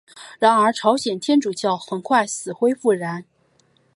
[0.39, 3.23] 然而朝鲜天主教很快死灰复燃。